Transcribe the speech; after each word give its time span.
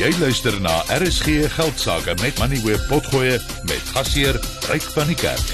Jy 0.00 0.14
luister 0.16 0.54
na 0.64 0.78
RSG 0.96 1.50
Geldsaake 1.52 2.14
met 2.22 2.38
Money 2.40 2.62
Web 2.64 2.80
Potgoe 2.88 3.34
met 3.68 3.90
gasheer 3.92 4.38
Ryk 4.70 4.86
van 4.94 5.10
die 5.10 5.16
Kerk. 5.20 5.50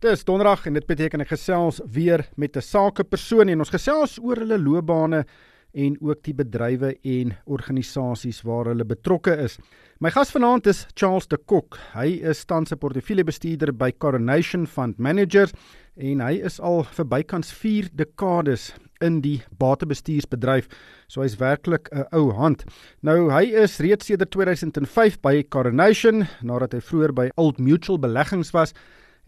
Dis 0.00 0.24
donderdag 0.24 0.64
en 0.64 0.78
dit 0.78 0.86
beteken 0.88 1.20
ek 1.20 1.34
gesels 1.34 1.82
weer 1.84 2.24
met 2.40 2.56
'n 2.56 2.64
sakepersoon 2.64 3.52
en 3.52 3.60
ons 3.60 3.68
gesels 3.68 4.16
oor 4.24 4.40
hulle 4.40 4.56
loopbane 4.56 5.26
en 5.74 5.96
ook 6.00 6.22
die 6.22 6.34
bedrywe 6.34 6.94
en 7.02 7.34
organisasies 7.44 8.42
waar 8.46 8.70
hulle 8.70 8.86
betrokke 8.86 9.34
is. 9.42 9.58
My 10.00 10.10
gas 10.14 10.30
vanaand 10.34 10.66
is 10.70 10.86
Charles 10.94 11.26
de 11.30 11.38
Kok. 11.38 11.78
Hy 11.94 12.20
is 12.22 12.44
tans 12.44 12.72
'n 12.72 12.78
portefeuljebestuurder 12.78 13.72
by 13.72 13.92
Coronation 13.98 14.66
Fund 14.66 14.98
Managers 14.98 15.52
en 15.96 16.20
hy 16.20 16.40
is 16.44 16.60
al 16.60 16.84
vir 16.84 17.04
bykans 17.04 17.52
4 17.52 17.88
dekades 17.94 18.72
in 19.00 19.20
die 19.20 19.42
batebestuursbedryf. 19.58 20.68
So 21.08 21.22
hy's 21.22 21.36
werklik 21.36 21.88
'n 21.92 22.06
ou 22.12 22.32
hand. 22.32 22.64
Nou 23.02 23.30
hy 23.30 23.44
is 23.44 23.78
reeds 23.78 24.06
sedert 24.06 24.30
2005 24.30 25.20
by 25.20 25.42
Coronation 25.42 26.26
nadat 26.42 26.72
hy 26.72 26.80
vroeër 26.80 27.12
by 27.12 27.30
Old 27.36 27.58
Mutual 27.58 27.98
Beleggings 27.98 28.52
was 28.52 28.72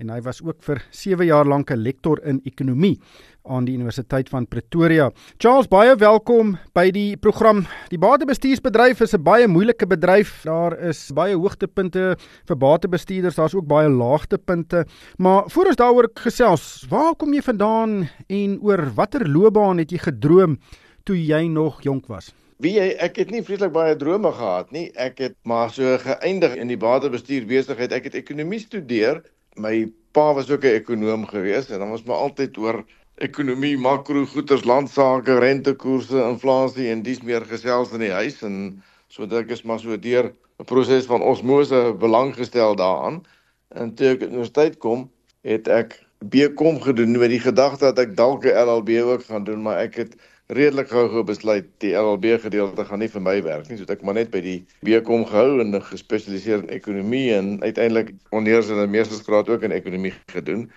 en 0.00 0.10
hy 0.12 0.20
was 0.24 0.42
ook 0.44 0.60
vir 0.66 0.82
7 0.90 1.26
jaar 1.26 1.48
lank 1.48 1.70
'n 1.70 1.82
lektor 1.82 2.20
in 2.24 2.40
ekonomie 2.44 2.98
aan 3.44 3.64
die 3.64 3.74
Universiteit 3.74 4.28
van 4.28 4.46
Pretoria. 4.46 5.10
Charles, 5.38 5.68
baie 5.68 5.94
welkom 5.96 6.58
by 6.74 6.90
die 6.90 7.16
program. 7.16 7.66
Die 7.88 7.98
batebestuursbedryf 7.98 9.00
is 9.00 9.14
'n 9.14 9.22
baie 9.22 9.46
moeilike 9.48 9.86
bedryf. 9.86 10.42
Daar 10.44 10.78
is 10.78 11.10
baie 11.12 11.34
hoogtepunte 11.34 12.16
vir 12.46 12.56
batebestuurders, 12.56 13.36
daar's 13.36 13.54
ook 13.54 13.66
baie 13.66 13.88
laagtepunte. 13.88 14.86
Maar 15.18 15.44
voor 15.46 15.66
ons 15.66 15.76
daaroor 15.76 16.08
gesels, 16.14 16.86
waar 16.88 17.14
kom 17.14 17.32
jy 17.32 17.42
vandaan 17.42 18.08
en 18.28 18.58
oor 18.60 18.94
watter 18.94 19.28
loopbaan 19.28 19.78
het 19.78 19.90
jy 19.90 19.98
gedroom 19.98 20.58
toe 21.04 21.16
jy 21.16 21.46
nog 21.48 21.82
jonk 21.82 22.06
was? 22.06 22.34
Wie 22.58 22.72
jy, 22.72 22.96
ek 22.98 23.16
het 23.16 23.30
nie 23.30 23.42
vreeslik 23.42 23.72
baie 23.72 23.96
drome 23.96 24.32
gehad 24.32 24.70
nie. 24.72 24.90
Ek 24.94 25.18
het 25.18 25.34
maar 25.44 25.70
so 25.70 25.98
geëindig 25.98 26.56
in 26.56 26.68
die 26.68 26.76
batebestuur 26.76 27.46
besigheid. 27.46 27.92
Ek 27.92 28.04
het 28.04 28.14
ekonomie 28.14 28.58
studeer 28.58 29.22
my 29.56 29.92
pa 30.12 30.32
was 30.34 30.50
ook 30.50 30.64
'n 30.64 30.78
ekonom 30.80 31.26
geweest 31.26 31.70
en 31.70 31.78
dan 31.78 31.90
was 31.90 32.04
my 32.04 32.14
altyd 32.14 32.56
oor 32.56 32.84
ekonomie, 33.16 33.78
makro, 33.78 34.24
goederes, 34.26 34.64
landsaake, 34.64 35.38
rentekoerse, 35.38 36.16
inflasie 36.16 36.90
en 36.90 37.02
dis 37.02 37.22
meer 37.22 37.44
gesels 37.44 37.92
in 37.92 38.04
die 38.04 38.12
huis 38.12 38.42
en 38.42 38.82
so 39.08 39.26
dit 39.26 39.50
is 39.50 39.62
maar 39.62 39.80
so 39.80 39.96
deur 39.96 40.32
'n 40.60 40.64
proses 40.64 41.06
van 41.06 41.22
osmose 41.22 41.94
belang 41.98 42.34
gestel 42.34 42.76
daaraan. 42.76 43.24
En 43.68 43.94
toe 43.94 44.06
ek 44.06 44.22
universiteit 44.22 44.78
kom, 44.78 45.10
het 45.42 45.68
ek 45.68 46.06
BCom 46.24 46.80
gedoen 46.80 47.18
met 47.18 47.30
die 47.30 47.40
gedagte 47.40 47.84
dat 47.84 47.98
ek 47.98 48.16
dalk 48.16 48.44
'n 48.44 48.56
LLB 48.56 49.00
ook 49.02 49.24
gaan 49.24 49.44
doen, 49.44 49.62
maar 49.62 49.78
ek 49.78 49.94
het 49.94 50.16
redelik 50.48 50.88
gou 50.88 51.08
gou 51.10 51.22
besluit 51.26 51.66
die 51.82 51.92
LLB 51.98 52.36
gedeelte 52.42 52.84
gaan 52.86 53.00
nie 53.02 53.10
vir 53.10 53.22
my 53.22 53.36
werk 53.42 53.68
nie, 53.68 53.78
so 53.78 53.86
ek 53.90 54.02
maar 54.06 54.14
net 54.14 54.30
by 54.30 54.40
die 54.44 54.58
BCom 54.86 55.24
gehou 55.26 55.60
en 55.62 55.74
gespesialiseer 55.82 56.62
in 56.62 56.74
ekonomie 56.74 57.32
en 57.34 57.56
uiteindelik 57.64 58.12
onders 58.30 58.70
in 58.70 58.78
'n 58.78 58.90
meestersgraad 58.90 59.48
ook 59.48 59.62
in 59.62 59.74
ekonomie 59.74 60.14
gedoen. 60.30 60.70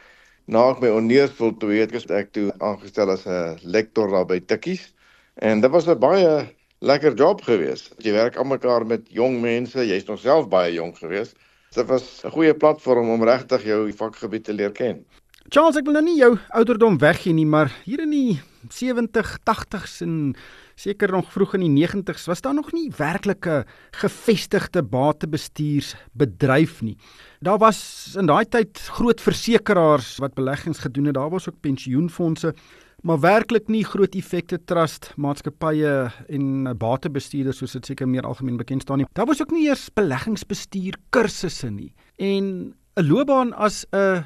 Na 0.48 0.72
ek 0.72 0.82
my 0.82 0.90
onders 0.90 1.32
voltooi 1.38 1.80
het, 1.80 1.92
het 1.94 2.12
ek 2.12 2.32
toe 2.34 2.52
aangestel 2.58 3.10
as 3.10 3.28
'n 3.28 3.60
lektor 3.62 4.10
daar 4.10 4.26
by 4.26 4.40
Tikkies 4.40 4.94
en 5.38 5.62
dit 5.62 5.72
was 5.72 5.88
'n 5.88 6.00
baie 6.00 6.50
lekker 6.80 7.14
job 7.14 7.42
geweest. 7.42 7.94
Jy 7.98 8.12
werk 8.12 8.36
almekaar 8.36 8.86
met 8.86 9.02
jong 9.10 9.42
mense, 9.42 9.78
jy's 9.78 10.06
nog 10.06 10.20
self 10.20 10.48
baie 10.50 10.74
jonk 10.74 10.98
geweest. 10.98 11.36
Dit 11.76 11.86
was 11.86 12.24
'n 12.26 12.32
goeie 12.32 12.54
platform 12.54 13.10
om 13.10 13.24
regtig 13.24 13.64
jou 13.64 13.94
vakgebied 13.94 14.44
te 14.44 14.54
leer 14.54 14.72
ken. 14.72 15.06
Charles, 15.50 15.76
ek 15.76 15.86
wil 15.86 15.94
nou 15.94 16.04
nie 16.04 16.18
jou 16.18 16.38
ouderdom 16.50 16.98
weggee 16.98 17.34
nie, 17.34 17.46
maar 17.46 17.72
hier 17.86 18.00
in 18.00 18.10
die 18.10 18.42
70, 18.68 19.38
80s 19.48 20.02
en 20.02 20.36
seker 20.76 21.12
nog 21.12 21.32
vroeg 21.32 21.54
in 21.58 21.64
die 21.66 21.88
90s 21.88 22.28
was 22.30 22.42
daar 22.42 22.54
nog 22.54 22.72
nie 22.76 22.92
werklike 22.98 23.66
gevestigde 23.92 24.84
batebestuursbedryf 24.84 26.82
nie. 26.82 26.98
Daar 27.40 27.58
was 27.58 28.16
in 28.20 28.30
daai 28.30 28.46
tyd 28.46 28.80
groot 29.00 29.22
versekerings 29.22 30.18
wat 30.20 30.36
beleggings 30.36 30.80
gedoen 30.80 31.06
het. 31.06 31.16
Daar 31.16 31.30
was 31.30 31.50
ook 31.50 31.60
pensioenfonde, 31.62 32.54
maar 33.02 33.20
werklik 33.20 33.68
nie 33.68 33.84
groot 33.88 34.16
effekte 34.16 34.60
trust 34.66 35.14
maatskappye 35.16 36.12
en 36.28 36.74
batebestuurders 36.78 37.58
soos 37.62 37.78
dit 37.78 37.86
seker 37.86 38.08
meer 38.08 38.28
algemeen 38.28 38.58
bekend 38.60 38.82
staan 38.84 38.98
nie. 39.04 39.08
Daar 39.14 39.30
was 39.30 39.42
ook 39.42 39.52
nie 39.56 39.68
eers 39.68 39.90
beleggingsbestuur 39.94 41.00
kursusse 41.10 41.70
nie. 41.70 41.94
En 42.18 42.76
'n 42.96 43.08
loopbaan 43.08 43.54
as 43.54 43.86
'n 43.92 44.26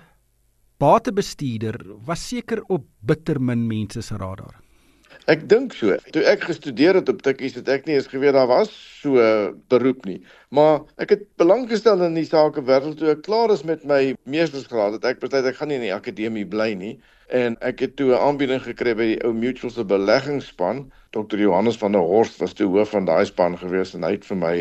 batebestuurder 0.83 1.77
was 2.07 2.23
seker 2.27 2.59
op 2.67 2.83
bitter 3.07 3.39
min 3.39 3.61
mense 3.69 4.01
se 4.03 4.17
radar. 4.19 4.57
Ek 5.31 5.45
dink 5.47 5.75
so. 5.77 5.95
Toe 6.11 6.23
ek 6.27 6.43
gestudeer 6.49 6.97
het 6.99 7.07
op 7.11 7.21
Tikkies 7.23 7.55
het 7.55 7.69
ek 7.71 7.85
nie 7.87 7.95
eens 7.95 8.09
geweet 8.11 8.35
daar 8.35 8.49
was 8.49 8.73
so 8.99 9.21
beroep 9.71 10.03
nie. 10.09 10.17
Maar 10.51 10.81
ek 11.05 11.13
het 11.15 11.23
belang 11.39 11.69
gestel 11.69 12.03
in 12.03 12.17
die 12.19 12.25
sake 12.27 12.65
wêreld 12.67 12.97
toe 12.99 13.13
ek 13.13 13.23
klaar 13.23 13.53
is 13.55 13.63
met 13.69 13.85
my 13.87 14.01
meestersgraad. 14.27 14.97
Het 14.97 15.07
ek 15.13 15.23
besluit 15.23 15.47
ek 15.53 15.61
gaan 15.61 15.71
nie 15.71 15.79
in 15.79 15.87
die 15.87 15.95
akademie 15.95 16.45
bly 16.49 16.73
nie 16.75 16.93
en 17.31 17.55
ek 17.63 17.85
het 17.85 17.95
toe 18.01 18.11
'n 18.11 18.19
aanbieding 18.19 18.59
gekry 18.67 18.97
by 18.99 19.09
die 19.13 19.21
ou 19.23 19.31
Mutual 19.31 19.71
se 19.71 19.87
beleggingsspan. 19.87 20.89
Dr. 21.15 21.39
Johannes 21.39 21.79
van 21.79 21.95
der 21.95 22.03
Horst 22.03 22.41
was 22.43 22.59
toe 22.59 22.67
hoof 22.67 22.91
van 22.91 23.07
daai 23.07 23.25
span 23.25 23.55
gewees 23.57 23.95
en 23.95 24.03
hy 24.03 24.17
het 24.19 24.25
vir 24.25 24.37
my 24.37 24.55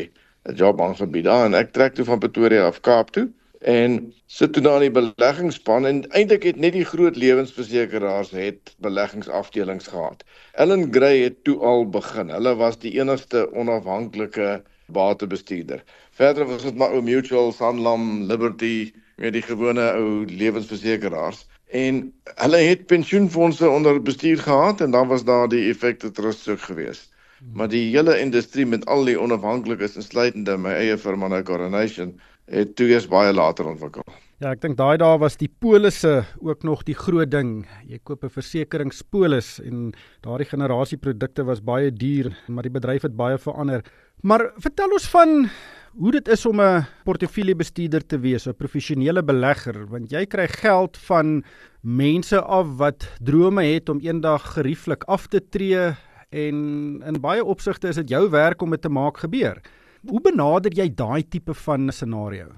'n 0.47 0.55
job 0.55 0.81
aangebied 0.81 1.25
daar 1.25 1.47
en 1.47 1.55
ek 1.55 1.72
trek 1.72 1.94
toe 1.94 2.05
van 2.05 2.22
Pretoria 2.22 2.66
af 2.66 2.81
Kaap 2.81 3.11
toe 3.11 3.32
en 3.62 4.15
sit 4.27 4.53
toe 4.53 4.62
daar 4.62 4.83
in 4.83 4.91
die 4.91 5.00
beleggingsspan 5.00 5.87
en 5.87 6.03
eintlik 6.11 6.43
het 6.43 6.56
net 6.56 6.75
die 6.75 6.84
groot 6.84 7.17
lewensversekeraars 7.17 8.31
het 8.34 8.75
beleggingsafdelings 8.83 9.87
gehad. 9.87 10.25
Ellen 10.53 10.89
Gray 10.93 11.23
het 11.23 11.45
toe 11.45 11.59
al 11.59 11.89
begin. 11.89 12.31
Hulle 12.34 12.55
was 12.59 12.78
die 12.78 12.95
enigste 12.99 13.47
onafhanklike 13.55 14.62
batebestuurder. 14.87 15.84
Verder 16.11 16.47
was 16.47 16.62
dit 16.62 16.77
maar 16.77 16.93
ou 16.93 17.03
Mutual, 17.03 17.53
Sanlam, 17.53 18.27
Liberty, 18.27 18.93
met 19.17 19.33
die 19.33 19.45
gewone 19.47 19.93
ou 19.94 20.25
lewensversekeraars 20.27 21.47
en 21.73 22.03
hulle 22.25 22.56
het 22.56 22.87
pensioenfonde 22.87 23.69
onder 23.69 24.03
bestuur 24.03 24.39
gehad 24.39 24.81
en 24.81 24.91
dan 24.91 25.09
was 25.09 25.25
daar 25.25 25.49
die 25.49 25.71
effekte 25.71 26.11
trust 26.11 26.49
ook 26.49 26.61
geweest. 26.61 27.11
Maar 27.53 27.69
die 27.69 27.97
hele 27.97 28.19
industrie 28.19 28.67
met 28.67 28.84
al 28.87 29.05
die 29.05 29.21
onafhanklikes 29.21 29.97
insluitende 29.97 30.56
my 30.56 30.75
eie 30.79 30.99
firma 30.99 31.29
nou 31.29 31.43
Coronation 31.43 32.12
het 32.53 32.77
toe 32.77 32.91
eers 32.93 33.09
baie 33.09 33.33
later 33.33 33.67
ontwikkel. 33.71 34.05
Ja, 34.43 34.51
ek 34.51 34.63
dink 34.65 34.77
daai 34.77 34.99
dae 34.99 35.19
was 35.23 35.39
die 35.39 35.51
polisse 35.63 36.25
ook 36.43 36.65
nog 36.67 36.83
die 36.85 36.97
groot 36.99 37.31
ding. 37.31 37.63
Jy 37.87 38.01
koop 38.03 38.25
'n 38.25 38.29
versekeringspolis 38.29 39.61
en 39.61 39.93
daardie 40.23 40.51
generasie 40.51 40.99
produkte 40.99 41.45
was 41.45 41.62
baie 41.62 41.91
duur, 41.91 42.33
maar 42.49 42.62
die 42.62 42.75
bedryf 42.75 43.03
het 43.03 43.17
baie 43.17 43.39
verander. 43.39 43.83
Maar 44.23 44.53
vertel 44.59 44.91
ons 44.93 45.09
van 45.09 45.49
hoe 45.95 46.12
dit 46.12 46.29
is 46.29 46.47
om 46.47 46.61
'n 46.61 46.87
portefeuljebestuurder 47.05 48.07
te 48.07 48.19
wees, 48.19 48.47
'n 48.47 48.55
professionele 48.55 49.23
belegger, 49.23 49.87
want 49.87 50.11
jy 50.11 50.27
kry 50.27 50.49
geld 50.49 50.97
van 50.97 51.45
mense 51.83 52.41
af 52.41 52.67
wat 52.77 53.09
drome 53.21 53.62
het 53.62 53.89
om 53.89 54.01
eendag 54.01 54.55
gerieflik 54.55 55.05
af 55.05 55.27
te 55.27 55.41
tree 55.41 55.95
en 56.31 57.03
in 57.07 57.21
baie 57.21 57.45
opsigte 57.45 57.89
is 57.89 57.97
dit 57.97 58.09
jou 58.09 58.31
werk 58.31 58.62
om 58.62 58.71
dit 58.71 58.83
te 58.83 58.89
maak 58.89 59.19
gebeur. 59.19 59.61
Hoe 60.03 60.19
benader 60.19 60.75
jy 60.75 60.89
daai 60.99 61.23
tipe 61.23 61.55
van 61.55 61.87
scenario? 61.95 62.49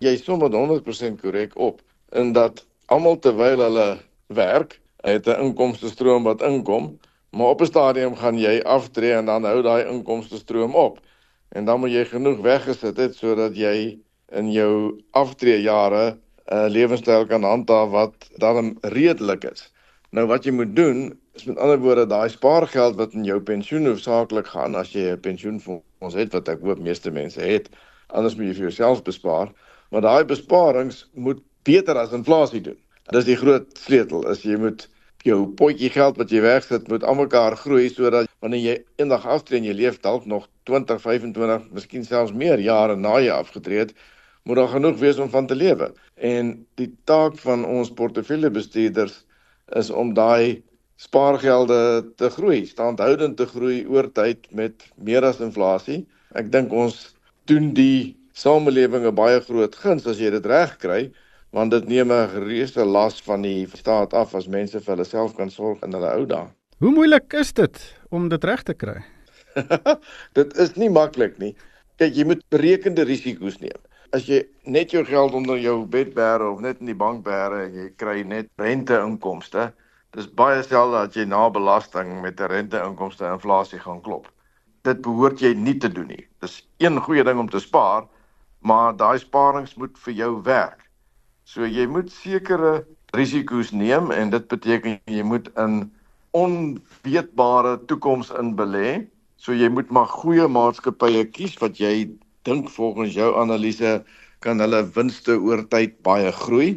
Jy 0.00 0.14
som 0.16 0.40
dit 0.40 0.54
100% 0.56 1.18
korrek 1.20 1.52
op 1.60 1.82
in 2.16 2.30
dat 2.32 2.62
almal 2.88 3.18
terwyl 3.20 3.60
hulle 3.60 3.88
werk, 4.32 4.78
het 5.04 5.28
'n 5.28 5.40
inkomste 5.44 5.90
stroom 5.92 6.24
wat 6.24 6.40
inkom, 6.40 6.96
maar 7.36 7.52
op 7.52 7.60
'n 7.60 7.66
stadium 7.66 8.16
gaan 8.16 8.38
jy 8.38 8.62
aftree 8.64 9.12
en 9.12 9.26
dan 9.26 9.44
hou 9.44 9.60
daai 9.62 9.84
inkomste 9.84 10.36
stroom 10.36 10.74
op. 10.74 11.00
En 11.52 11.64
dan 11.64 11.80
moet 11.80 11.90
jy 11.90 12.04
genoeg 12.04 12.40
weggesit 12.40 12.96
het 12.96 13.14
sodat 13.14 13.56
jy 13.56 13.98
in 14.32 14.52
jou 14.52 15.00
aftree 15.12 15.60
jare 15.60 16.16
'n 16.48 16.70
lewenstyl 16.70 17.26
kan 17.26 17.42
handhaaf 17.42 17.90
wat 17.90 18.30
dan 18.36 18.78
redelik 18.80 19.44
is. 19.44 19.72
Nou 20.14 20.28
wat 20.30 20.44
jy 20.46 20.52
moet 20.54 20.76
doen 20.76 20.98
is 21.34 21.44
met 21.48 21.56
ander 21.58 21.80
woorde 21.82 22.04
daai 22.06 22.28
spaargeld 22.30 22.94
wat 23.00 23.16
in 23.18 23.24
jou 23.26 23.40
pensioen 23.42 23.88
hoofsaaklik 23.88 24.46
gaan 24.52 24.76
as 24.78 24.92
jy 24.94 25.08
'n 25.10 25.20
pensioenfonds 25.24 26.14
het 26.14 26.36
wat 26.36 26.48
ek 26.52 26.60
hoop 26.62 26.78
meeste 26.78 27.10
mense 27.10 27.40
het, 27.40 27.66
anders 28.06 28.36
moet 28.36 28.46
jy 28.46 28.54
vir 28.58 28.66
jouself 28.68 29.02
bespaar, 29.02 29.50
maar 29.90 30.04
daai 30.06 30.24
besparings 30.24 31.00
moet 31.14 31.42
beter 31.64 31.98
as 31.98 32.12
inflasie 32.12 32.60
doen. 32.60 32.78
Dis 33.10 33.24
die 33.24 33.36
groot 33.36 33.66
sleutel, 33.78 34.22
is 34.30 34.44
jy 34.44 34.56
moet 34.56 34.86
jou 35.24 35.40
potjie 35.58 35.90
geld 35.90 36.16
wat 36.16 36.30
jy 36.30 36.40
wegsit 36.46 36.88
moet 36.88 37.02
almekaar 37.02 37.56
groei 37.56 37.88
sodat 37.88 38.30
wanneer 38.38 38.62
jy 38.62 38.78
eendag 39.02 39.26
aftree 39.26 39.58
en 39.58 39.66
jy 39.66 39.74
leef 39.74 40.00
dalk 40.00 40.26
nog 40.26 40.46
20, 40.70 41.00
25, 41.00 41.70
miskien 41.72 42.04
selfs 42.04 42.32
meer 42.32 42.60
jare 42.60 42.96
na 42.96 43.18
jy 43.18 43.34
afgetree 43.34 43.78
het, 43.78 43.94
moet 44.44 44.56
daar 44.62 44.74
genoeg 44.78 44.98
wees 44.98 45.18
om 45.18 45.30
van 45.30 45.46
te 45.46 45.54
lewe. 45.54 45.92
En 46.14 46.66
die 46.74 46.92
taak 47.04 47.38
van 47.38 47.64
ons 47.64 47.90
portefeuljebestuurders 47.90 49.24
is 49.72 49.90
om 49.90 50.14
daai 50.14 50.62
spaargelde 50.96 52.04
te 52.16 52.30
groei, 52.30 52.64
standhoudend 52.66 53.36
te 53.36 53.46
groei 53.46 53.84
oor 53.86 54.10
tyd 54.12 54.46
met 54.52 54.84
meer 54.96 55.24
as 55.24 55.40
inflasie. 55.40 56.04
Ek 56.38 56.50
dink 56.52 56.72
ons 56.72 57.14
doen 57.50 57.72
die 57.74 58.16
samelewing 58.34 59.06
'n 59.06 59.14
baie 59.14 59.40
groot 59.40 59.74
guns 59.74 60.06
as 60.06 60.18
jy 60.18 60.30
dit 60.30 60.46
reg 60.46 60.78
kry, 60.78 61.12
want 61.52 61.70
dit 61.70 61.88
neem 61.88 62.12
'n 62.12 62.46
reuse 62.46 62.84
las 62.84 63.20
van 63.22 63.42
die 63.42 63.66
staat 63.74 64.14
af 64.14 64.34
as 64.34 64.48
mense 64.48 64.80
vir 64.80 64.94
hulle 64.94 65.04
self 65.04 65.36
kan 65.36 65.50
sorg 65.50 65.82
in 65.82 65.92
hulle 65.92 66.10
ou 66.18 66.26
dae. 66.26 66.48
Hoe 66.78 66.90
moeilik 66.90 67.32
is 67.32 67.52
dit 67.52 67.78
om 68.10 68.28
dit 68.28 68.44
reg 68.44 68.62
te 68.62 68.74
kry? 68.74 69.02
dit 70.38 70.56
is 70.58 70.74
nie 70.76 70.90
maklik 70.90 71.38
nie. 71.38 71.54
Kyk, 71.96 72.14
jy 72.14 72.24
moet 72.24 72.42
berekende 72.50 73.04
risiko's 73.04 73.60
neem. 73.60 73.78
As 74.14 74.28
jy 74.30 74.44
net 74.70 74.92
jou 74.94 75.02
geld 75.02 75.32
onder 75.34 75.58
jou 75.58 75.80
bed 75.90 76.12
bære 76.14 76.46
of 76.46 76.60
net 76.62 76.78
in 76.78 76.86
die 76.86 76.94
bank 76.94 77.24
bære 77.26 77.64
en 77.64 77.72
jy 77.74 77.86
kry 77.98 78.20
net 78.22 78.46
rente-inkomste, 78.62 79.72
dis 80.14 80.28
baie 80.38 80.60
selde 80.62 81.00
dat 81.00 81.16
jy 81.18 81.24
na 81.26 81.48
belasting 81.50 82.20
met 82.22 82.38
'n 82.38 82.50
rente-inkomste 82.52 83.26
inflasie 83.26 83.80
gaan 83.82 84.00
klop. 84.06 84.30
Dit 84.84 85.02
behoort 85.02 85.40
jy 85.40 85.54
nie 85.54 85.74
te 85.78 85.88
doen 85.88 86.06
nie. 86.06 86.26
Dis 86.40 86.62
een 86.78 87.00
goeie 87.00 87.24
ding 87.24 87.38
om 87.38 87.50
te 87.50 87.58
spaar, 87.58 88.06
maar 88.60 88.94
daai 88.96 89.18
sparings 89.18 89.74
moet 89.74 89.98
vir 89.98 90.14
jou 90.14 90.42
werk. 90.42 90.86
So 91.44 91.66
jy 91.66 91.86
moet 91.86 92.10
sekere 92.12 92.86
risiko's 93.14 93.72
neem 93.72 94.10
en 94.10 94.30
dit 94.30 94.48
beteken 94.48 95.00
jy 95.06 95.22
moet 95.22 95.50
in 95.58 95.90
onweetbare 96.30 97.80
toekoms 97.86 98.30
in 98.30 98.54
belê. 98.56 99.06
So 99.36 99.52
jy 99.52 99.68
moet 99.68 99.90
maar 99.90 100.06
goeie 100.06 100.46
maatskappye 100.48 101.24
kies 101.24 101.58
wat 101.58 101.78
jy 101.78 102.14
dink 102.44 102.70
volgens 102.70 103.14
jou 103.16 103.30
analise 103.40 104.02
kan 104.44 104.60
hulle 104.60 104.82
winste 104.96 105.36
oor 105.40 105.64
tyd 105.72 105.96
baie 106.06 106.32
groei 106.32 106.74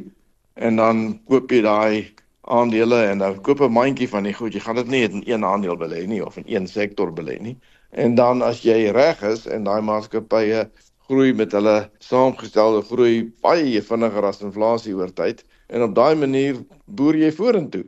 en 0.56 0.80
dan 0.80 1.20
koop 1.28 1.52
jy 1.52 1.62
daai 1.66 2.08
aandele 2.48 3.02
en 3.12 3.24
dan 3.24 3.42
koop 3.42 3.62
'n 3.62 3.72
mandjie 3.72 4.10
van 4.10 4.24
die 4.24 4.34
goed. 4.34 4.54
Jy 4.54 4.60
gaan 4.60 4.76
dit 4.76 4.88
nie 4.88 5.04
in 5.04 5.24
een 5.26 5.46
aandeel 5.46 5.78
belê 5.78 6.08
nie 6.08 6.26
of 6.26 6.38
in 6.38 6.44
een 6.48 6.68
sektor 6.68 7.12
belê 7.12 7.40
nie. 7.42 7.58
En 7.92 8.16
dan 8.16 8.42
as 8.42 8.62
jy 8.62 8.92
reg 8.92 9.22
is 9.24 9.48
en 9.48 9.64
daai 9.64 9.82
maatskappye 9.82 10.70
groei 11.08 11.34
met 11.34 11.52
hulle 11.52 11.90
saamgestelde 12.00 12.82
groei 12.82 13.32
baie 13.42 13.82
vinniger 13.82 14.24
as 14.24 14.42
inflasie 14.42 14.96
oor 14.96 15.14
tyd 15.14 15.44
en 15.68 15.82
op 15.82 15.96
daai 15.96 16.16
manier 16.16 16.60
boer 16.86 17.16
jy 17.16 17.32
vorentoe. 17.32 17.86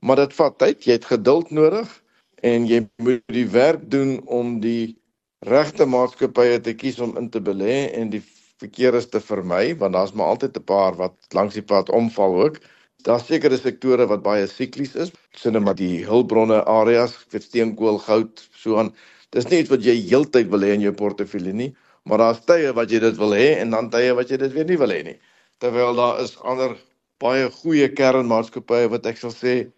Maar 0.00 0.16
dit 0.16 0.34
vat 0.34 0.58
tyd, 0.58 0.84
jy 0.84 0.92
het 0.92 1.04
geduld 1.04 1.50
nodig 1.50 2.02
en 2.42 2.66
jy 2.66 2.86
moet 3.02 3.22
die 3.34 3.46
werk 3.50 3.90
doen 3.90 4.20
om 4.26 4.60
die 4.60 4.97
regte 5.46 5.86
maatskappye 5.86 6.58
te 6.60 6.74
kies 6.74 6.98
om 7.00 7.16
in 7.18 7.28
te 7.30 7.40
belê 7.40 7.92
en 7.94 8.10
die 8.10 8.22
verkeerdes 8.58 9.06
te 9.10 9.20
vermy 9.22 9.76
want 9.78 9.94
daar's 9.94 10.12
maar 10.12 10.34
altyd 10.34 10.56
'n 10.58 10.64
paar 10.64 10.96
wat 10.96 11.14
langs 11.34 11.54
die 11.54 11.62
pad 11.62 11.90
omval 11.90 12.34
ook. 12.42 12.60
Daar's 13.04 13.26
sekere 13.26 13.56
sektore 13.56 14.06
wat 14.06 14.22
baie 14.22 14.46
siklies 14.46 14.96
is, 14.96 15.12
sinne 15.32 15.60
maar 15.60 15.74
die 15.74 16.04
hulpbronne 16.04 16.64
areas, 16.64 17.14
vir 17.30 17.40
steenkool, 17.40 17.98
goud, 17.98 18.48
so 18.52 18.76
aan. 18.78 18.92
Dis 19.30 19.48
nie 19.50 19.60
iets 19.60 19.70
wat 19.70 19.84
jy 19.84 19.94
heeltyd 20.08 20.48
wil 20.50 20.60
hê 20.60 20.74
in 20.74 20.80
jou 20.80 20.92
portefeulje 20.92 21.52
nie, 21.52 21.74
maar 22.04 22.18
daar's 22.18 22.40
tye 22.44 22.72
wat 22.72 22.90
jy 22.90 22.98
dit 22.98 23.16
wil 23.16 23.30
hê 23.30 23.58
en 23.60 23.70
dan 23.70 23.90
tye 23.90 24.14
wat 24.14 24.30
jy 24.30 24.36
dit 24.36 24.52
weer 24.52 24.64
nie 24.64 24.78
wil 24.78 24.90
hê 24.90 25.02
nie. 25.04 25.18
Terwyl 25.58 25.94
daar 25.94 26.20
is 26.20 26.36
ander 26.42 26.76
baie 27.18 27.50
goeie 27.50 27.88
kernmaatskappye 27.88 28.88
wat 28.90 29.06
ek 29.06 29.16
sal 29.16 29.30
sê 29.30 29.70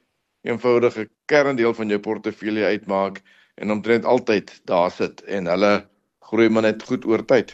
eenvoudige 0.45 1.09
kerndeel 1.27 1.75
van 1.75 1.89
jou 1.89 1.99
portefeulje 1.99 2.65
uitmaak 2.65 3.21
en 3.61 3.71
omtrent 3.71 4.09
altyd 4.09 4.53
daar 4.69 4.91
sit 4.91 5.21
en 5.29 5.49
hulle 5.51 5.73
groei 6.31 6.49
maar 6.49 6.65
net 6.69 6.83
goed 6.89 7.05
oor 7.05 7.25
tyd. 7.27 7.53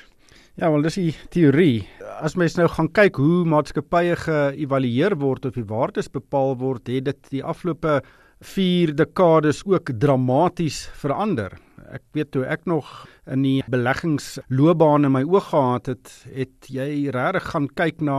Ja, 0.56 0.70
wel 0.72 0.86
dis 0.86 0.96
die 0.96 1.12
teorie. 1.34 1.84
As 2.24 2.36
mens 2.40 2.54
nou 2.56 2.68
gaan 2.72 2.88
kyk 2.96 3.18
hoe 3.20 3.42
maatskappye 3.44 4.14
geëvalueer 4.22 5.18
word 5.20 5.50
of 5.50 5.58
die 5.58 5.66
waardes 5.68 6.08
bepaal 6.08 6.56
word, 6.62 6.88
het 6.88 7.04
dit 7.10 7.28
die 7.34 7.42
afgelope 7.44 7.98
4 8.40 8.94
dekades 8.96 9.62
ook 9.68 9.92
dramaties 10.00 10.86
verander. 11.02 11.58
Ek 11.92 12.02
weet 12.16 12.32
toe 12.34 12.46
ek 12.48 12.64
nog 12.66 12.88
in 13.30 13.44
die 13.44 13.60
beleggingsloopbaan 13.70 15.06
in 15.06 15.14
my 15.14 15.22
oog 15.28 15.50
gehad 15.52 15.92
het, 15.92 16.10
het 16.32 16.70
jy 16.72 17.12
regtig 17.14 17.50
gaan 17.52 17.68
kyk 17.78 18.00
na 18.04 18.18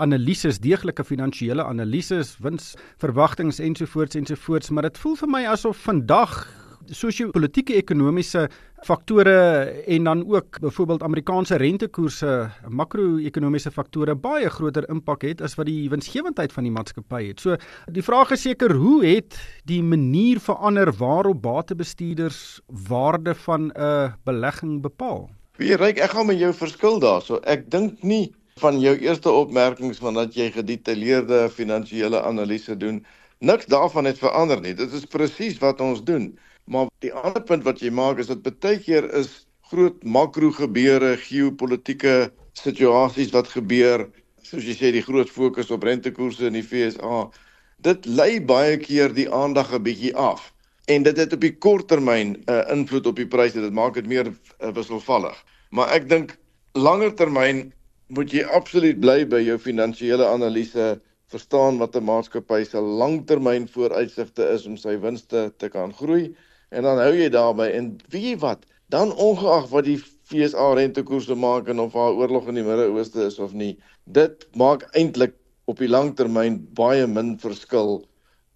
analises, 0.00 0.60
deeglike 0.60 1.04
finansiële 1.04 1.64
analises, 1.64 2.36
winsverwagtings 2.44 3.60
ensovoorts 3.60 4.20
ensovoorts, 4.20 4.70
maar 4.70 4.88
dit 4.88 5.00
voel 5.00 5.16
vir 5.24 5.32
my 5.32 5.44
asof 5.56 5.80
vandag 5.88 6.42
sosio-politieke 6.88 7.74
ekonomiese 7.76 8.48
faktore 8.86 9.34
en 9.86 10.04
dan 10.04 10.22
ook 10.24 10.60
byvoorbeeld 10.60 11.02
Amerikaanse 11.02 11.56
rentekoerse, 11.60 12.50
makro-ekonomiese 12.68 13.70
faktore 13.70 14.14
baie 14.14 14.48
groter 14.50 14.88
impak 14.88 15.22
het 15.22 15.42
as 15.44 15.54
wat 15.58 15.68
die 15.68 15.90
winsgewendheid 15.92 16.52
van 16.52 16.64
die 16.64 16.72
maatskappy 16.72 17.26
het. 17.28 17.40
So 17.40 17.56
die 17.92 18.04
vraag 18.04 18.32
is 18.36 18.46
seker 18.48 18.74
hoe 18.74 19.04
het 19.04 19.36
die 19.68 19.82
manier 19.82 20.40
verander 20.40 20.92
waarop 20.96 21.42
batebestuurders 21.42 22.60
waarde 22.88 23.34
van 23.34 23.72
'n 23.76 24.14
belegging 24.24 24.80
bepaal? 24.82 25.30
Wie 25.56 25.76
ryk 25.76 25.98
ek 25.98 26.10
gaan 26.10 26.26
met 26.26 26.38
jou 26.38 26.52
verskil 26.54 26.98
daarso. 26.98 27.36
Ek 27.44 27.70
dink 27.70 28.02
nie 28.02 28.32
van 28.60 28.80
jou 28.80 28.96
eerste 28.96 29.30
opmerkings 29.30 29.98
van 29.98 30.14
dat 30.14 30.34
jy 30.34 30.50
gedetailleerde 30.50 31.48
finansiële 31.50 32.22
analise 32.22 32.76
doen. 32.76 33.04
Niks 33.38 33.66
daarvan 33.66 34.04
het 34.04 34.18
verander 34.18 34.60
nie. 34.60 34.74
Dit 34.74 34.92
is 34.92 35.04
presies 35.04 35.58
wat 35.58 35.80
ons 35.80 36.02
doen. 36.04 36.38
Maar 36.70 36.86
die 37.02 37.10
ander 37.10 37.42
punt 37.42 37.64
wat 37.66 37.80
jy 37.82 37.90
maak 37.90 38.20
is 38.22 38.28
dat 38.30 38.44
baie 38.46 38.78
keer 38.78 39.08
is 39.18 39.30
groot 39.72 40.04
makro 40.06 40.52
gebeure, 40.54 41.16
geopolitiese 41.18 42.30
situasies 42.58 43.32
wat 43.34 43.48
gebeur, 43.50 44.04
soos 44.46 44.66
jy 44.66 44.76
sê 44.78 44.90
die 44.94 45.02
groot 45.02 45.30
fokus 45.30 45.70
op 45.74 45.82
rentekoerse 45.86 46.46
in 46.46 46.54
die 46.54 46.62
FSA, 46.66 47.24
dit 47.82 48.06
lei 48.06 48.38
baie 48.38 48.76
keer 48.78 49.10
die 49.16 49.26
aandag 49.34 49.72
'n 49.74 49.82
bietjie 49.82 50.14
af. 50.14 50.52
En 50.86 51.02
dit 51.02 51.16
het 51.16 51.32
op 51.32 51.42
die 51.42 51.56
kort 51.58 51.88
termyn 51.88 52.36
'n 52.36 52.44
uh, 52.46 52.62
invloed 52.76 53.06
op 53.06 53.16
die 53.16 53.26
pryse. 53.26 53.60
Dit 53.60 53.74
maak 53.74 53.94
dit 53.94 54.06
meer 54.06 54.30
uh, 54.30 54.70
wisselvallig. 54.74 55.38
Maar 55.70 55.90
ek 55.98 56.08
dink 56.08 56.36
langer 56.74 57.14
termyn 57.14 57.72
moet 58.08 58.30
jy 58.30 58.44
absoluut 58.44 59.00
bly 59.00 59.26
by 59.26 59.42
jou 59.42 59.58
finansiële 59.58 60.26
analise 60.26 61.00
verstaan 61.30 61.78
wat 61.78 61.96
'n 61.96 62.04
maatskappy 62.04 62.62
se 62.64 62.78
langtermyn 62.78 63.68
vooruitsigte 63.68 64.46
is 64.54 64.66
om 64.66 64.76
sy 64.76 64.98
winste 64.98 65.52
te 65.58 65.68
kan 65.68 65.94
groei 65.94 66.34
en 66.70 66.86
dan 66.86 67.00
hou 67.02 67.12
jy 67.14 67.28
daarby. 67.34 67.70
En 67.76 67.92
weet 68.08 68.26
jy 68.32 68.36
wat? 68.42 68.64
Dan 68.90 69.12
ongeag 69.14 69.68
wat 69.70 69.86
die 69.86 69.98
FSA 70.30 70.72
rentekoerse 70.78 71.34
maak 71.38 71.68
en 71.70 71.82
of 71.82 71.94
daar 71.94 72.18
oorlog 72.18 72.48
in 72.50 72.60
die 72.60 72.66
Midde-Ooste 72.66 73.26
is 73.26 73.38
of 73.42 73.54
nie 73.54 73.74
dit 74.10 74.46
maak 74.58 74.86
eintlik 74.98 75.34
op 75.70 75.78
die 75.82 75.90
lang 75.90 76.14
termyn 76.18 76.60
baie 76.78 77.06
min 77.10 77.36
verskil 77.38 78.00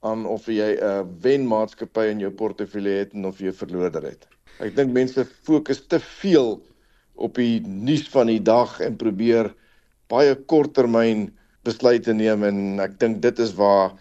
aan 0.05 0.27
of 0.29 0.47
jy 0.51 0.77
'n 0.77 1.11
wenmaatskappy 1.25 2.11
in 2.13 2.21
jou 2.21 2.31
portefeulje 2.31 2.99
het 2.99 3.15
en 3.15 3.27
of 3.27 3.39
jy 3.39 3.53
verloder 3.53 4.03
het. 4.03 4.27
Ek 4.61 4.77
dink 4.77 4.93
mense 4.93 5.25
fokus 5.25 5.81
te 5.87 5.99
veel 5.99 6.61
op 7.15 7.35
die 7.35 7.61
nuus 7.61 8.09
van 8.09 8.27
die 8.27 8.43
dag 8.43 8.81
en 8.81 8.97
probeer 8.97 9.55
baie 10.09 10.35
korttermyn 10.35 11.31
besluite 11.65 12.13
neem 12.13 12.45
en 12.45 12.81
ek 12.81 12.99
dink 13.01 13.23
dit 13.23 13.39
is 13.39 13.55
waar 13.55 13.95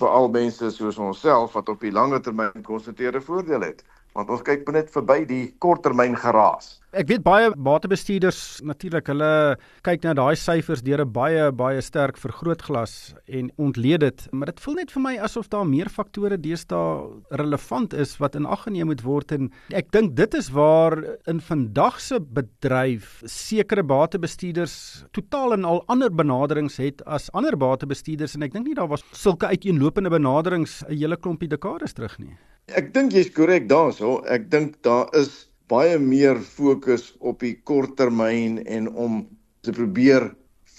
veral 0.00 0.28
mense 0.32 0.70
soos 0.74 0.98
onsself 0.98 1.56
wat 1.58 1.68
op 1.68 1.80
die 1.84 1.92
lange 1.92 2.20
termyn 2.24 2.64
konsentreerde 2.66 3.20
voordeel 3.24 3.68
het 3.68 3.84
want 4.18 4.30
ons 4.34 4.42
kyk 4.46 4.66
net 4.74 4.90
verby 4.90 5.22
die 5.26 5.44
korttermyn 5.62 6.16
geraas. 6.18 6.80
Ek 6.90 7.06
weet 7.06 7.22
baie 7.22 7.52
batebestuurders 7.54 8.64
natuurlik 8.66 9.06
hulle 9.12 9.54
kyk 9.86 10.02
na 10.02 10.10
daai 10.18 10.34
syfers 10.34 10.80
deur 10.82 11.04
'n 11.04 11.12
baie 11.14 11.52
baie 11.54 11.80
sterk 11.80 12.16
vergrootglas 12.18 13.14
en 13.30 13.52
ontleed 13.62 14.00
dit, 14.00 14.26
maar 14.32 14.50
dit 14.50 14.58
voel 14.58 14.74
net 14.74 14.90
vir 14.90 15.02
my 15.02 15.14
asof 15.22 15.46
daar 15.48 15.64
meer 15.64 15.86
faktore 15.86 16.34
deesdae 16.34 17.06
relevant 17.30 17.94
is 17.94 18.18
wat 18.18 18.34
in 18.34 18.44
ag 18.44 18.64
geneem 18.66 18.90
moet 18.90 19.04
word 19.06 19.30
en 19.30 19.52
ek 19.70 19.92
dink 19.92 20.16
dit 20.16 20.34
is 20.34 20.50
waar 20.50 20.98
in 21.28 21.38
vandag 21.38 22.00
se 22.00 22.18
bedryf 22.18 23.22
sekere 23.24 23.84
batebestuurders 23.84 25.04
totaal 25.12 25.52
en 25.52 25.64
al 25.64 25.84
ander 25.86 26.10
benaderings 26.10 26.76
het 26.78 27.06
as 27.06 27.30
ander 27.30 27.54
batebestuurders 27.56 28.34
en 28.34 28.42
ek 28.42 28.52
dink 28.52 28.66
nie 28.66 28.74
daar 28.74 28.90
was 28.90 29.04
sulke 29.12 29.46
uiteenlopende 29.46 30.10
benaderings 30.10 30.82
'n 30.88 30.98
hele 30.98 31.16
klompie 31.16 31.48
dekades 31.48 31.94
terug 31.94 32.18
nie. 32.18 32.34
Ek 32.66 32.92
dink 32.92 33.12
jy's 33.12 33.30
korrek 33.30 33.68
daarso. 33.68 34.24
Ek 34.26 34.50
dink 34.50 34.82
daar 34.82 35.06
is 35.14 35.49
baie 35.70 35.98
meer 36.02 36.40
fokus 36.42 37.12
op 37.20 37.40
die 37.44 37.54
korttermyn 37.64 38.58
en 38.66 38.88
om 38.90 39.22
te 39.64 39.72
probeer 39.72 40.30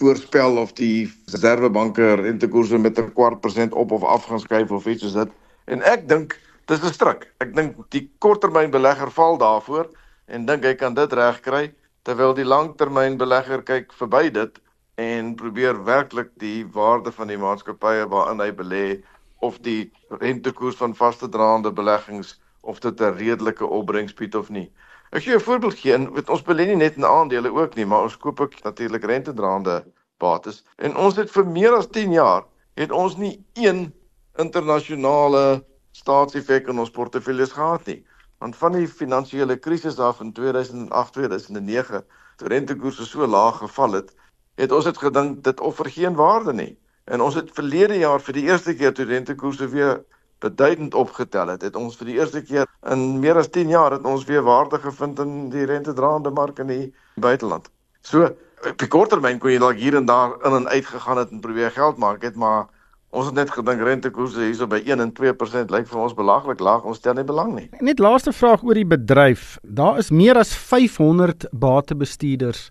voorspel 0.01 0.57
of 0.57 0.74
die 0.77 1.10
reservebanke 1.31 2.15
rentekoerse 2.21 2.77
met 2.77 3.00
'n 3.00 3.13
kwart 3.13 3.41
persent 3.41 3.74
op 3.74 3.91
of 3.91 4.03
af 4.03 4.25
gaan 4.25 4.39
skuif 4.39 4.71
of 4.71 4.86
iets 4.86 5.03
soos 5.03 5.13
dit. 5.13 5.29
En 5.65 5.81
ek 5.81 6.07
dink 6.07 6.39
dis 6.65 6.83
'n 6.83 6.93
stryk. 6.93 7.31
Ek 7.39 7.55
dink 7.55 7.75
die 7.89 8.12
korttermynbelegger 8.19 9.12
val 9.12 9.38
daarvoor 9.38 9.89
en 10.27 10.45
dink 10.45 10.63
hy 10.63 10.74
kan 10.74 10.93
dit 10.93 11.13
regkry 11.13 11.74
terwyl 12.03 12.33
die 12.33 12.45
langtermynbelegger 12.45 13.63
kyk 13.63 13.93
verby 13.93 14.29
dit 14.29 14.60
en 14.95 15.36
probeer 15.36 15.83
werklik 15.83 16.29
die 16.38 16.65
waarde 16.74 17.12
van 17.12 17.27
die 17.27 17.38
maatskappye 17.38 18.07
waarin 18.07 18.39
hy 18.39 18.51
belê 18.51 19.03
of 19.39 19.60
die 19.60 19.91
rentekoers 20.10 20.75
van 20.75 20.95
vaste 20.95 21.29
draande 21.29 21.71
beleggings 21.71 22.40
of 22.62 22.80
dit 22.80 23.01
'n 23.01 23.18
redelike 23.18 23.65
opbrengs 23.65 24.13
bied 24.13 24.36
of 24.36 24.50
nie. 24.50 24.72
Ek 25.12 25.24
gee 25.24 25.36
'n 25.36 25.39
voorbeeld 25.39 25.80
gee 25.80 25.94
en 25.94 26.13
weet 26.13 26.30
ons 26.30 26.44
belê 26.44 26.65
nie 26.65 26.75
net 26.75 26.96
in 26.96 27.06
aandele 27.06 27.51
ook 27.51 27.75
nie, 27.75 27.86
maar 27.86 28.03
ons 28.03 28.18
koop 28.18 28.39
ook 28.39 28.63
natuurlik 28.63 29.03
rentedraande 29.03 29.84
bates 30.18 30.63
en 30.77 30.96
ons 30.96 31.15
het 31.15 31.32
vir 31.32 31.46
meer 31.46 31.74
as 31.74 31.88
10 31.88 32.12
jaar 32.12 32.46
het 32.74 32.91
ons 32.91 33.18
nie 33.18 33.46
een 33.53 33.94
internasionale 34.39 35.63
staatseffek 35.91 36.68
in 36.68 36.80
ons 36.80 36.94
portefeuilles 36.96 37.51
gehad 37.51 37.86
nie. 37.86 38.00
Want 38.41 38.56
van 38.56 38.77
die 38.77 38.88
finansiële 38.88 39.58
krisis 39.58 40.00
af 40.00 40.22
in 40.24 40.34
2008-2009 40.34 42.01
toe 42.36 42.48
rentekoerse 42.48 43.06
so 43.06 43.27
laag 43.27 43.58
geval 43.58 44.00
het, 44.00 44.15
het 44.56 44.72
ons 44.72 44.88
dit 44.88 44.98
gedink 44.98 45.44
dit 45.44 45.60
offer 45.60 45.89
geen 45.89 46.15
waarde 46.15 46.53
nie. 46.53 46.77
En 47.06 47.22
ons 47.22 47.36
het 47.36 47.51
verlede 47.53 48.00
jaar 48.01 48.22
vir 48.22 48.38
die 48.38 48.48
eerste 48.50 48.74
keer 48.75 48.94
toe 48.94 49.06
rentekoerse 49.06 49.68
weer 49.70 50.01
beduidend 50.41 50.95
opgetel 50.98 51.53
het, 51.53 51.62
het 51.62 51.77
ons 51.79 51.98
vir 52.00 52.12
die 52.12 52.17
eerste 52.19 52.41
keer 52.45 52.67
in 52.91 53.19
meer 53.21 53.39
as 53.41 53.50
10 53.53 53.71
jaar 53.71 53.95
het 53.95 54.05
ons 54.07 54.25
weer 54.29 54.43
waarde 54.45 54.79
gevind 54.81 55.19
in 55.24 55.50
die 55.53 55.67
rentedraande 55.69 56.33
mark 56.33 56.60
in 56.60 56.71
die 56.71 56.86
buiteland. 57.15 57.69
So 58.01 58.31
op 58.62 58.77
die 58.77 58.89
korttermyn 58.89 59.39
kon 59.41 59.53
jy 59.53 59.62
dalk 59.62 59.79
hier 59.81 59.98
en 59.98 60.05
daar 60.10 60.38
in 60.45 60.62
en 60.62 60.67
uit 60.69 60.86
gegaan 60.86 61.17
het 61.17 61.31
en 61.33 61.41
probeer 61.41 61.71
geld 61.74 61.98
maak 62.01 62.21
het, 62.25 62.36
maar 62.36 62.67
ons 63.12 63.25
het 63.27 63.36
net 63.36 63.51
gedink 63.51 63.81
rentekoerse 63.83 64.39
hierso 64.45 64.67
by 64.71 64.81
1 64.86 65.03
en 65.03 65.12
2% 65.17 65.74
lyk 65.74 65.89
vir 65.89 66.00
ons 66.00 66.15
belaglik 66.15 66.62
laag. 66.63 66.86
Ons 66.88 67.01
stel 67.01 67.17
nie 67.17 67.27
belang 67.27 67.53
nie. 67.57 67.67
Net 67.83 68.00
laaste 68.00 68.31
vraag 68.33 68.63
oor 68.63 68.77
die 68.77 68.88
bedryf. 68.88 69.57
Daar 69.63 70.00
is 70.00 70.12
meer 70.15 70.39
as 70.39 70.53
500 70.55 71.50
batebestuurders 71.51 72.69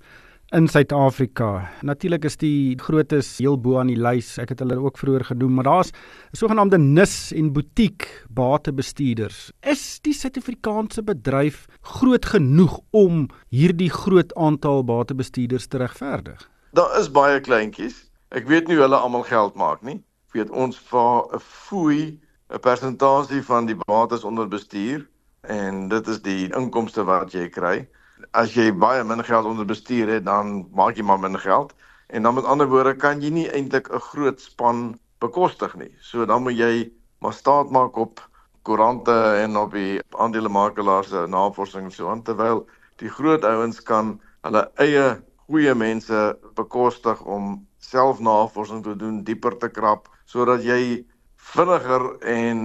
in 0.51 0.67
Suid-Afrika. 0.67 1.69
Natuurlik 1.87 2.25
is 2.27 2.37
die 2.41 2.75
grootes 2.79 3.37
heel 3.39 3.55
bo 3.61 3.79
aan 3.79 3.91
die 3.93 3.99
lys. 3.99 4.33
Ek 4.43 4.51
het 4.51 4.63
hulle 4.65 4.81
ook 4.83 4.99
vroeër 4.99 5.29
genoem, 5.29 5.53
maar 5.55 5.69
daar's 5.69 5.93
'n 6.33 6.37
sogenaamde 6.37 6.79
nis 6.79 7.33
en 7.33 7.53
butiek 7.53 8.25
batebestuurders. 8.29 9.53
Is 9.63 10.01
die 10.01 10.13
Suid-Afrikaanse 10.13 11.03
bedryf 11.03 11.67
groot 11.83 12.25
genoeg 12.25 12.81
om 12.91 13.29
hierdie 13.49 13.91
groot 13.91 14.35
aantal 14.35 14.85
batebestuurders 14.85 15.67
te 15.67 15.79
regverdig? 15.79 16.51
Daar 16.73 16.99
is 16.99 17.11
baie 17.11 17.41
kleintjies. 17.41 18.11
Ek 18.31 18.49
weet 18.49 18.67
nie 18.69 18.77
hulle 18.77 18.97
almal 18.97 19.23
geld 19.23 19.55
maak 19.55 19.83
nie. 19.83 20.03
Ek 20.29 20.33
weet 20.33 20.51
ons 20.51 20.77
vir 20.79 21.35
'n 21.35 21.39
fooi 21.39 22.19
'n 22.51 22.59
persentasie 22.59 23.43
van 23.43 23.67
die 23.67 23.77
bates 23.87 24.25
onder 24.25 24.49
bestuur 24.49 25.07
en 25.43 25.89
dit 25.89 26.09
is 26.09 26.21
die 26.23 26.51
inkomste 26.55 27.05
wat 27.05 27.33
jy 27.33 27.49
kry 27.49 27.89
as 28.33 28.55
jy 28.55 28.71
baie 28.73 29.05
min 29.05 29.25
geld 29.25 29.47
onder 29.47 29.67
bestuur 29.67 30.09
het, 30.09 30.25
dan 30.25 30.69
maak 30.75 30.97
jy 30.97 31.05
maar 31.07 31.19
min 31.19 31.39
geld. 31.39 31.75
En 32.11 32.23
dan 32.23 32.35
met 32.35 32.45
ander 32.45 32.69
woorde 32.69 32.95
kan 32.97 33.23
jy 33.23 33.31
nie 33.31 33.49
eintlik 33.51 33.91
'n 33.91 34.01
groot 34.01 34.41
span 34.41 34.99
bekostig 35.19 35.75
nie. 35.77 35.95
So 36.01 36.27
dan 36.27 36.43
moet 36.43 36.59
jy 36.59 36.93
maar 37.21 37.33
staat 37.33 37.71
maak 37.71 37.97
op 37.97 38.21
koerante 38.63 39.13
en 39.43 39.57
op 39.57 39.73
die 39.73 40.01
aandelemakelaars 40.11 41.09
se 41.09 41.27
navorsing 41.29 41.85
en 41.85 41.93
so 41.93 42.09
aan 42.09 42.23
terwyl 42.23 42.67
die 42.97 43.09
groot 43.09 43.45
ouens 43.45 43.81
kan 43.83 44.21
hulle 44.45 44.71
eie 44.77 45.23
goeie 45.49 45.75
mense 45.75 46.39
bekostig 46.55 47.21
om 47.25 47.67
self 47.79 48.21
navorsing 48.21 48.83
te 48.85 48.97
doen, 48.97 49.23
dieper 49.25 49.57
te 49.59 49.69
krap 49.69 50.09
sodat 50.27 50.63
jy 50.65 51.05
vinniger 51.37 52.05
en 52.21 52.61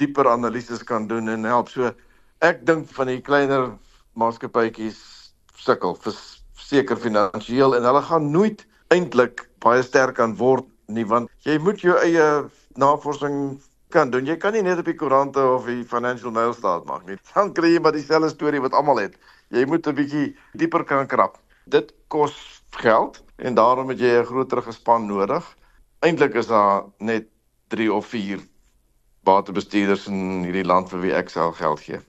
dieper 0.00 0.28
analises 0.28 0.82
kan 0.82 1.06
doen 1.06 1.28
en 1.28 1.44
help. 1.44 1.68
So 1.68 1.92
ek 2.40 2.64
dink 2.66 2.88
van 2.96 3.12
die 3.12 3.20
kleiner 3.20 3.70
maatskappytjies 4.20 5.00
sukkel 5.60 5.96
verseker 6.04 7.00
finansiëel 7.00 7.76
en 7.78 7.88
hulle 7.88 8.02
gaan 8.08 8.30
nooit 8.34 8.64
eintlik 8.94 9.46
baie 9.64 9.82
sterk 9.86 10.18
kan 10.18 10.36
word 10.40 10.68
nie 10.90 11.06
want 11.06 11.30
jy 11.46 11.56
moet 11.62 11.82
jou 11.84 11.96
eie 12.00 12.26
navorsing 12.80 13.60
kan 13.90 14.10
doen. 14.10 14.26
Jy 14.26 14.36
kan 14.38 14.54
nie 14.54 14.62
net 14.62 14.78
op 14.82 14.86
die 14.86 14.96
koerante 14.98 15.42
of 15.56 15.66
die 15.66 15.82
Financial 15.86 16.30
Mail 16.34 16.52
staat 16.54 16.86
maak 16.86 17.06
nie. 17.08 17.16
Dan 17.34 17.50
kry 17.54 17.72
jy 17.74 17.80
maar 17.82 17.96
dieselfde 17.96 18.30
storie 18.30 18.62
wat 18.62 18.76
almal 18.78 19.02
het. 19.02 19.16
Jy 19.50 19.64
moet 19.66 19.86
'n 19.86 19.94
bietjie 19.94 20.36
dieper 20.54 20.84
kan 20.84 21.06
krap. 21.06 21.38
Dit 21.66 21.92
kos 22.08 22.62
geld 22.70 23.22
en 23.38 23.54
daarom 23.54 23.88
het 23.88 23.98
jy 23.98 24.20
'n 24.20 24.26
groter 24.26 24.62
gespan 24.62 25.06
nodig. 25.06 25.44
Eintlik 26.00 26.34
is 26.34 26.46
daar 26.46 26.84
net 26.98 27.26
3 27.68 27.92
of 27.92 28.06
4 28.06 28.38
batebestuurders 29.24 30.06
in 30.06 30.44
hierdie 30.44 30.64
land 30.64 30.88
vir 30.88 31.00
wie 31.00 31.14
ek 31.14 31.28
self 31.28 31.56
geld 31.56 31.80
gee 31.80 32.00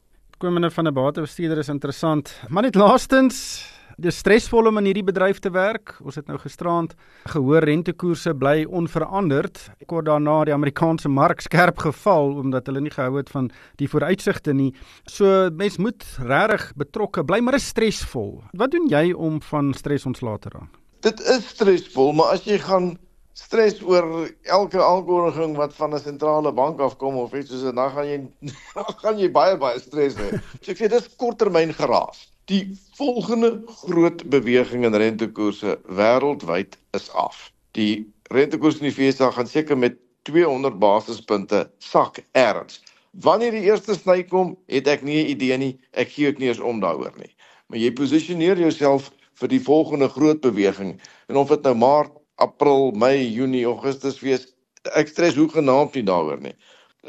opkomende 0.41 0.71
van 0.71 0.87
'n 0.87 0.93
batebestuurder 0.93 1.57
is 1.57 1.67
interessant. 1.67 2.41
Maar 2.49 2.63
net 2.63 2.75
laastens, 2.75 3.65
dis 3.97 4.17
stresvol 4.17 4.65
om 4.65 4.77
in 4.77 4.85
hierdie 4.85 5.03
bedryf 5.03 5.39
te 5.39 5.51
werk. 5.51 5.97
Ons 6.03 6.15
het 6.15 6.27
nou 6.27 6.37
gisterand 6.37 6.95
gehoor 7.25 7.63
rentekoerse 7.63 8.33
bly 8.33 8.65
onveranderd. 8.65 9.69
Kort 9.85 10.05
daarna 10.05 10.43
die 10.43 10.53
Amerikaanse 10.53 11.09
mark 11.09 11.41
skerp 11.41 11.77
geval 11.77 12.31
omdat 12.31 12.65
hulle 12.65 12.81
nie 12.81 12.89
gehou 12.89 13.17
het 13.17 13.29
van 13.29 13.51
die 13.75 13.87
vooruitsigte 13.87 14.53
nie. 14.53 14.73
So 15.05 15.49
mens 15.53 15.77
moet 15.77 16.03
regtig 16.19 16.73
betrokke 16.75 17.23
bly, 17.23 17.39
maar 17.39 17.53
is 17.53 17.67
stresvol. 17.67 18.43
Wat 18.51 18.71
doen 18.71 18.87
jy 18.87 19.13
om 19.13 19.41
van 19.41 19.73
stres 19.73 20.05
ontslae 20.05 20.39
te 20.39 20.49
raak? 20.49 20.69
Dit 21.01 21.19
is 21.19 21.49
stresvol, 21.49 22.13
maar 22.13 22.25
as 22.33 22.43
jy 22.43 22.57
gaan 22.57 22.97
stres 23.41 23.79
oor 23.81 24.29
elke 24.43 24.81
aankondiging 24.83 25.55
wat 25.57 25.73
van 25.73 25.95
'n 25.95 25.99
sentrale 25.99 26.51
bank 26.53 26.79
afkom 26.79 27.15
of 27.17 27.33
iets 27.33 27.49
soos 27.49 27.63
dit 27.67 27.75
dan 27.75 27.91
gaan 27.91 28.07
jy 28.07 28.19
dan 28.77 28.93
gaan 29.03 29.19
jy 29.19 29.31
baie 29.31 29.57
baie 29.57 29.79
stres 29.79 30.15
hê. 30.15 30.29
So 30.61 30.71
ek 30.71 30.81
sê 30.81 30.89
dis 30.89 31.09
korttermyn 31.17 31.73
geraas. 31.73 32.27
Die 32.51 32.63
volgende 32.97 33.61
groot 33.85 34.23
beweging 34.29 34.85
in 34.85 34.95
rentekoerse 34.95 35.79
wêreldwyd 35.87 36.77
is 36.97 37.09
af. 37.13 37.51
Die 37.77 38.05
rentekoers 38.31 38.81
in 38.81 38.89
die 38.89 38.95
VS 38.95 39.21
gaan 39.35 39.47
seker 39.47 39.77
met 39.77 39.97
200 40.29 40.79
basispunte 40.79 41.69
sak 41.79 42.21
erns. 42.31 42.81
Wanneer 43.11 43.51
die 43.51 43.65
eerste 43.67 43.95
sny 43.95 44.23
kom, 44.23 44.55
het 44.67 44.87
ek 44.87 45.01
nie 45.03 45.23
'n 45.23 45.31
idee 45.35 45.57
nie. 45.57 45.79
Ek 45.91 46.09
gee 46.09 46.27
ook 46.29 46.37
nie 46.37 46.47
eens 46.47 46.59
om 46.59 46.79
daaroor 46.79 47.13
nie. 47.17 47.33
Maar 47.67 47.79
jy 47.79 47.91
posisioneer 47.91 48.59
jouself 48.59 49.11
vir 49.33 49.47
die 49.47 49.63
volgende 49.63 50.09
groot 50.09 50.41
beweging 50.41 50.99
en 51.27 51.35
of 51.35 51.49
dit 51.49 51.63
nou 51.63 51.75
maart 51.75 52.20
April, 52.35 52.91
Mei, 52.91 53.27
Junie, 53.27 53.65
Augustus 53.65 54.19
wees. 54.19 54.47
Ek 54.95 55.07
stres 55.07 55.35
hoe 55.35 55.49
genaamd 55.49 55.93
nie 55.93 56.03
daaroor 56.03 56.41
nie. 56.41 56.55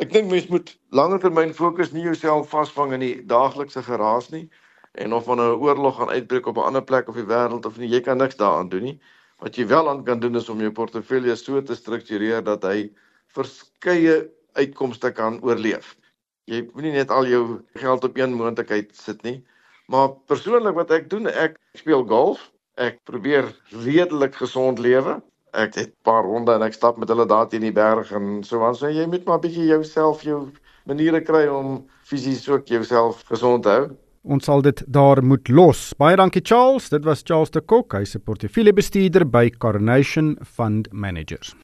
Ek 0.00 0.12
dink 0.12 0.30
mens 0.30 0.48
moet 0.48 0.74
langer 0.96 1.20
termyn 1.20 1.54
fokus 1.56 1.92
nie 1.92 2.04
jouself 2.04 2.48
vasvang 2.52 2.92
in 2.96 3.00
die 3.00 3.16
daaglikse 3.28 3.82
geraas 3.84 4.30
nie 4.32 4.48
en 4.92 5.12
of 5.12 5.24
van 5.24 5.40
'n 5.40 5.56
oorlog 5.60 5.96
gaan 5.96 6.08
uitbreek 6.08 6.46
op 6.46 6.56
'n 6.56 6.68
ander 6.68 6.84
plek 6.84 7.08
of 7.08 7.14
die 7.14 7.24
wêreld 7.24 7.66
of 7.66 7.78
nie, 7.78 7.88
jy 7.88 8.00
kan 8.00 8.18
niks 8.18 8.36
daaraan 8.36 8.68
doen 8.68 8.82
nie. 8.82 9.00
Wat 9.38 9.56
jy 9.56 9.66
wel 9.66 9.88
aan 9.88 10.04
kan 10.04 10.20
doen 10.20 10.36
is 10.36 10.48
om 10.48 10.60
jou 10.60 10.70
portefeulje 10.70 11.36
so 11.36 11.62
te 11.62 11.74
struktureer 11.74 12.44
dat 12.44 12.62
hy 12.62 12.92
verskeie 13.26 14.30
uitkomste 14.52 15.12
kan 15.12 15.42
oorleef. 15.42 15.96
Jy 16.44 16.68
moenie 16.74 16.92
net 16.92 17.10
al 17.10 17.26
jou 17.26 17.62
geld 17.74 18.04
op 18.04 18.16
een 18.16 18.34
moontlikheid 18.34 18.96
sit 18.96 19.22
nie. 19.22 19.44
Maar 19.86 20.08
persoonlik 20.26 20.74
wat 20.74 20.90
ek 20.90 21.10
doen, 21.10 21.26
ek 21.26 21.56
speel 21.74 22.04
golf 22.06 22.51
Ek 22.80 23.02
probeer 23.04 23.50
redelik 23.84 24.34
gesond 24.40 24.78
lewe. 24.78 25.20
Ek 25.52 25.74
het 25.74 25.88
'n 25.88 26.02
paar 26.02 26.24
ronde 26.24 26.52
en 26.52 26.62
ek 26.62 26.72
stap 26.72 26.96
met 26.96 27.08
hulle 27.08 27.26
daar 27.26 27.48
teen 27.48 27.60
die 27.60 27.72
berg 27.72 28.12
en 28.12 28.42
so 28.42 28.64
aan. 28.64 28.74
So 28.74 28.88
jy 28.88 29.06
moet 29.06 29.24
maar 29.24 29.38
'n 29.38 29.40
bietjie 29.40 29.66
jouself 29.66 30.22
jou 30.22 30.50
maniere 30.86 31.20
kry 31.20 31.46
om 31.46 31.84
fisies 32.04 32.48
ook 32.48 32.66
jouself 32.66 33.22
gesond 33.28 33.62
te 33.62 33.68
hou. 33.68 33.90
Ons 34.24 34.44
sal 34.44 34.62
dit 34.62 34.84
daar 34.86 35.22
moet 35.24 35.48
los. 35.48 35.92
Baie 35.98 36.16
dankie 36.16 36.42
Charles. 36.44 36.88
Dit 36.88 37.04
was 37.04 37.22
Charles 37.24 37.50
de 37.50 37.60
Kok, 37.60 37.92
hy's 37.92 38.14
'n 38.14 38.22
portefeuljebestuurder 38.24 39.28
by 39.28 39.50
Coronation 39.50 40.38
Fund 40.42 40.92
Managers. 40.92 41.54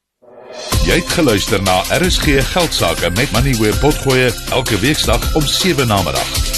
Jy 0.85 0.95
het 0.95 1.09
geluister 1.09 1.63
na 1.63 1.83
RSG 2.01 2.43
Geldsaake 2.53 3.11
met 3.11 3.33
Money 3.33 3.55
where 3.55 3.79
potgoe 3.79 4.33
elke 4.51 4.79
weeksdag 4.81 5.35
om 5.35 5.43
7 5.43 5.87
na 5.87 6.03
middag. 6.03 6.58